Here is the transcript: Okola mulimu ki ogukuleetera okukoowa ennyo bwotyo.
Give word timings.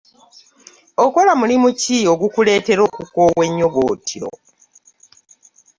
Okola 1.05 1.31
mulimu 1.39 1.69
ki 1.81 1.97
ogukuleetera 2.13 2.81
okukoowa 2.89 3.41
ennyo 3.47 3.67
bwotyo. 3.73 4.27